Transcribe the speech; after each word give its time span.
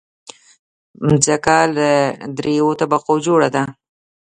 مځکه 1.07 1.57
له 1.77 1.89
دریو 2.37 2.69
طبقو 2.79 3.13
جوړه 3.25 3.49
ده. 3.55 3.63